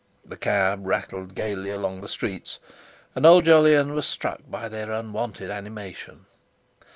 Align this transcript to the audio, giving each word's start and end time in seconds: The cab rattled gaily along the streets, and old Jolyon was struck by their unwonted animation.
The 0.25 0.35
cab 0.35 0.87
rattled 0.87 1.35
gaily 1.35 1.69
along 1.69 2.01
the 2.01 2.09
streets, 2.09 2.57
and 3.13 3.23
old 3.23 3.45
Jolyon 3.45 3.93
was 3.93 4.07
struck 4.07 4.39
by 4.49 4.67
their 4.67 4.91
unwonted 4.91 5.51
animation. 5.51 6.25